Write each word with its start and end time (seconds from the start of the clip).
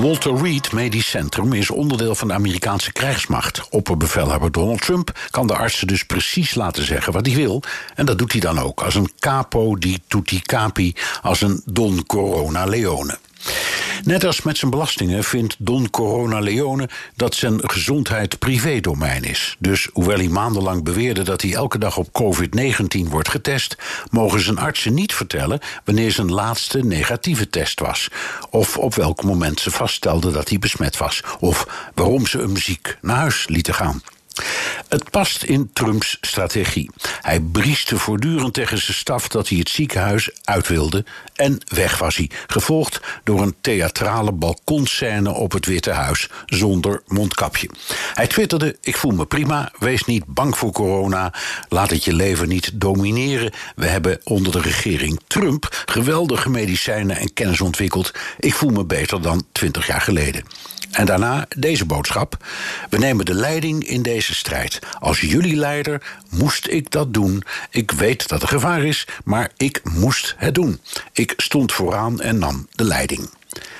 Walter 0.00 0.42
Reed 0.42 0.72
Medisch 0.72 1.10
Centrum 1.10 1.52
is 1.52 1.70
onderdeel 1.70 2.14
van 2.14 2.28
de 2.28 2.34
Amerikaanse 2.34 2.92
krijgsmacht. 2.92 3.68
Opperbevelhebber 3.70 4.52
Donald 4.52 4.80
Trump 4.80 5.18
kan 5.30 5.46
de 5.46 5.56
artsen 5.56 5.86
dus 5.86 6.04
precies 6.04 6.54
laten 6.54 6.84
zeggen 6.84 7.12
wat 7.12 7.26
hij 7.26 7.34
wil. 7.34 7.62
En 7.94 8.06
dat 8.06 8.18
doet 8.18 8.32
hij 8.32 8.40
dan 8.40 8.58
ook 8.58 8.82
als 8.82 8.94
een 8.94 9.10
capo 9.18 9.76
di 9.76 9.98
tutti 10.06 10.40
capi, 10.40 10.94
als 11.22 11.40
een 11.40 11.62
Don 11.64 12.06
Corona 12.06 12.64
Leone. 12.64 13.18
Net 14.04 14.24
als 14.24 14.42
met 14.42 14.58
zijn 14.58 14.70
belastingen 14.70 15.24
vindt 15.24 15.56
Don 15.58 15.90
Corona 15.90 16.38
Leone 16.38 16.88
dat 17.16 17.34
zijn 17.34 17.68
gezondheid 17.70 18.38
privédomein 18.38 19.24
is. 19.24 19.56
Dus 19.58 19.88
hoewel 19.92 20.16
hij 20.16 20.28
maandenlang 20.28 20.84
beweerde 20.84 21.22
dat 21.22 21.42
hij 21.42 21.54
elke 21.54 21.78
dag 21.78 21.96
op 21.96 22.08
COVID-19 22.22 23.08
wordt 23.08 23.28
getest, 23.28 23.76
mogen 24.10 24.40
zijn 24.40 24.58
artsen 24.58 24.94
niet 24.94 25.14
vertellen 25.14 25.60
wanneer 25.84 26.12
zijn 26.12 26.32
laatste 26.32 26.84
negatieve 26.84 27.50
test 27.50 27.80
was. 27.80 28.08
Of 28.50 28.76
op 28.76 28.94
welk 28.94 29.22
moment 29.22 29.60
ze 29.60 29.70
vaststelden 29.70 30.32
dat 30.32 30.48
hij 30.48 30.58
besmet 30.58 30.96
was. 30.96 31.22
Of 31.40 31.90
waarom 31.94 32.26
ze 32.26 32.38
hem 32.38 32.56
ziek 32.56 32.98
naar 33.00 33.16
huis 33.16 33.48
lieten 33.48 33.74
gaan. 33.74 34.02
Het 34.88 35.10
past 35.10 35.42
in 35.42 35.70
Trumps 35.72 36.18
strategie. 36.20 36.90
Hij 37.20 37.40
brieste 37.40 37.98
voortdurend 37.98 38.54
tegen 38.54 38.78
zijn 38.78 38.96
staf 38.96 39.28
dat 39.28 39.48
hij 39.48 39.58
het 39.58 39.68
ziekenhuis 39.68 40.30
uit 40.44 40.68
wilde. 40.68 41.04
En 41.34 41.58
weg 41.74 41.98
was 41.98 42.16
hij, 42.16 42.30
gevolgd 42.46 43.00
door 43.24 43.42
een 43.42 43.54
theatrale 43.60 44.32
balkonscène 44.32 45.32
op 45.32 45.52
het 45.52 45.66
Witte 45.66 45.90
Huis 45.90 46.28
zonder 46.46 47.02
mondkapje. 47.06 47.70
Hij 48.14 48.26
twitterde: 48.26 48.76
Ik 48.80 48.96
voel 48.96 49.12
me 49.12 49.26
prima, 49.26 49.72
wees 49.78 50.04
niet 50.04 50.24
bang 50.26 50.58
voor 50.58 50.72
corona, 50.72 51.32
laat 51.68 51.90
het 51.90 52.04
je 52.04 52.12
leven 52.12 52.48
niet 52.48 52.70
domineren. 52.74 53.52
We 53.76 53.86
hebben 53.86 54.20
onder 54.24 54.52
de 54.52 54.60
regering 54.60 55.20
Trump 55.26 55.82
geweldige 55.86 56.50
medicijnen 56.50 57.16
en 57.16 57.32
kennis 57.32 57.60
ontwikkeld. 57.60 58.12
Ik 58.38 58.54
voel 58.54 58.70
me 58.70 58.84
beter 58.84 59.22
dan 59.22 59.46
twintig 59.52 59.86
jaar 59.86 60.00
geleden. 60.00 60.44
En 60.90 61.06
daarna 61.06 61.46
deze 61.56 61.84
boodschap. 61.84 62.36
We 62.90 62.98
nemen 62.98 63.24
de 63.24 63.34
leiding 63.34 63.84
in 63.84 64.02
deze 64.02 64.34
strijd. 64.34 64.77
Als 64.98 65.20
jullie 65.20 65.56
leider 65.56 66.02
moest 66.30 66.68
ik 66.68 66.90
dat 66.90 67.14
doen. 67.14 67.42
Ik 67.70 67.90
weet 67.90 68.28
dat 68.28 68.42
er 68.42 68.48
gevaar 68.48 68.84
is, 68.84 69.06
maar 69.24 69.50
ik 69.56 69.80
moest 69.84 70.34
het 70.36 70.54
doen. 70.54 70.80
Ik 71.12 71.32
stond 71.36 71.72
vooraan 71.72 72.20
en 72.20 72.38
nam 72.38 72.68
de 72.70 72.84
leiding. 72.84 73.30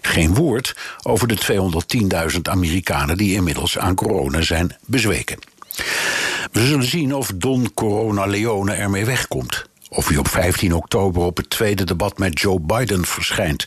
Geen 0.00 0.34
woord 0.34 0.76
over 1.02 1.28
de 1.28 1.36
210.000 2.32 2.40
Amerikanen 2.42 3.16
die 3.16 3.34
inmiddels 3.34 3.78
aan 3.78 3.94
corona 3.94 4.40
zijn 4.40 4.76
bezweken. 4.86 5.38
We 6.52 6.66
zullen 6.66 6.88
zien 6.88 7.14
of 7.14 7.32
Don 7.34 7.74
Corona 7.74 8.26
Leone 8.26 8.72
ermee 8.72 9.04
wegkomt. 9.04 9.70
Of 9.94 10.08
hij 10.08 10.16
op 10.16 10.28
15 10.28 10.74
oktober 10.74 11.22
op 11.22 11.36
het 11.36 11.50
tweede 11.50 11.84
debat 11.84 12.18
met 12.18 12.40
Joe 12.40 12.60
Biden 12.60 13.04
verschijnt. 13.04 13.66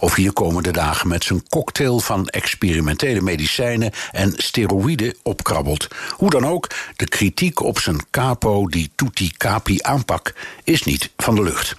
Of 0.00 0.14
de 0.14 0.32
komende 0.32 0.70
dagen 0.70 1.08
met 1.08 1.24
zijn 1.24 1.48
cocktail 1.48 2.00
van 2.00 2.28
experimentele 2.28 3.20
medicijnen 3.20 3.90
en 4.10 4.32
steroïden 4.36 5.14
opkrabbelt. 5.22 5.88
Hoe 6.10 6.30
dan 6.30 6.46
ook, 6.46 6.68
de 6.96 7.08
kritiek 7.08 7.60
op 7.60 7.78
zijn 7.78 8.00
capo 8.10 8.68
die 8.68 8.90
tutti 8.94 9.30
capi 9.36 9.78
aanpak 9.80 10.34
is 10.64 10.82
niet 10.82 11.10
van 11.16 11.34
de 11.34 11.42
lucht. 11.42 11.76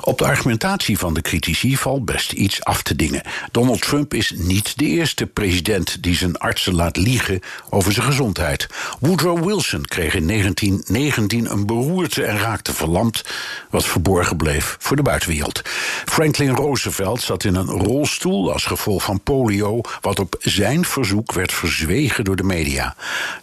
Op 0.00 0.18
de 0.18 0.24
argumentatie 0.24 0.98
van 0.98 1.14
de 1.14 1.20
critici 1.20 1.76
valt 1.76 2.04
best 2.04 2.32
iets 2.32 2.64
af 2.64 2.82
te 2.82 2.96
dingen. 2.96 3.22
Donald 3.50 3.80
Trump 3.80 4.14
is 4.14 4.32
niet 4.36 4.78
de 4.78 4.84
eerste 4.84 5.26
president 5.26 6.02
die 6.02 6.16
zijn 6.16 6.38
artsen 6.38 6.74
laat 6.74 6.96
liegen 6.96 7.40
over 7.70 7.92
zijn 7.92 8.06
gezondheid. 8.06 8.66
Woodrow 9.00 9.44
Wilson 9.44 9.84
kreeg 9.84 10.14
in 10.14 10.26
1919 10.26 11.50
een 11.50 11.66
beroerte 11.66 12.24
en 12.24 12.38
raakte 12.38 12.74
verlamd, 12.74 13.24
wat 13.70 13.84
verborgen 13.84 14.36
bleef 14.36 14.76
voor 14.80 14.96
de 14.96 15.02
buitenwereld. 15.02 15.62
Franklin 16.04 16.54
Roosevelt 16.54 17.22
zat 17.22 17.44
in 17.44 17.54
een 17.54 17.70
rolstoel 17.70 18.52
als 18.52 18.64
gevolg 18.64 19.02
van 19.02 19.20
polio, 19.20 19.80
wat 20.00 20.18
op 20.18 20.36
zijn 20.40 20.84
verzoek 20.84 21.32
werd 21.32 21.52
verzwegen 21.52 22.24
door 22.24 22.36
de 22.36 22.42
media. 22.42 22.94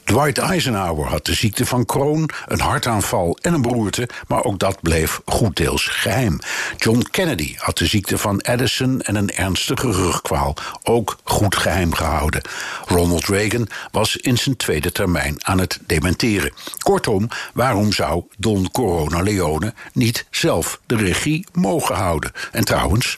Dwight 0.03 0.38
Eisenhower 0.38 1.07
had 1.07 1.25
de 1.25 1.33
ziekte 1.33 1.66
van 1.66 1.85
Crohn, 1.85 2.29
een 2.45 2.59
hartaanval 2.59 3.38
en 3.41 3.53
een 3.53 3.61
beroerte, 3.61 4.09
maar 4.27 4.44
ook 4.44 4.59
dat 4.59 4.81
bleef 4.81 5.22
goed 5.25 5.56
deels 5.56 5.92
geheim. 5.93 6.39
John 6.77 7.05
Kennedy 7.11 7.55
had 7.57 7.77
de 7.77 7.85
ziekte 7.85 8.17
van 8.17 8.41
Addison 8.41 9.01
en 9.01 9.15
een 9.15 9.31
ernstige 9.31 9.91
rugkwaal, 9.91 10.55
ook 10.83 11.17
goed 11.23 11.55
geheim 11.55 11.93
gehouden. 11.93 12.41
Ronald 12.85 13.25
Reagan 13.25 13.67
was 13.91 14.17
in 14.17 14.37
zijn 14.37 14.57
tweede 14.57 14.91
termijn 14.91 15.45
aan 15.45 15.59
het 15.59 15.79
dementeren. 15.87 16.53
Kortom, 16.77 17.27
waarom 17.53 17.91
zou 17.91 18.23
Don 18.37 18.71
Corona 18.71 19.21
Leone 19.21 19.73
niet 19.93 20.25
zelf 20.31 20.79
de 20.85 20.95
regie 20.95 21.45
mogen 21.51 21.95
houden? 21.95 22.31
En 22.51 22.65
trouwens, 22.65 23.15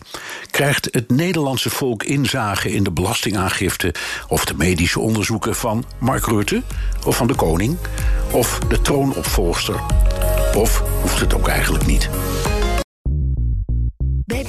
krijgt 0.51 0.87
het 0.91 1.09
Nederlandse 1.09 1.69
volk 1.69 2.03
inzage 2.03 2.71
in 2.71 2.83
de 2.83 2.91
belastingaangifte 2.91 3.93
of 4.27 4.45
de 4.45 4.53
medische 4.53 4.99
onderzoeken 4.99 5.55
van 5.55 5.85
Mark 5.99 6.25
Rutte 6.25 6.63
of 7.05 7.17
van 7.17 7.27
de 7.27 7.35
koning 7.35 7.77
of 8.31 8.59
de 8.67 8.81
troonopvolgster? 8.81 9.79
Of 10.55 10.83
hoeft 11.01 11.19
het 11.19 11.33
ook 11.33 11.47
eigenlijk 11.47 11.85
niet? 11.85 12.09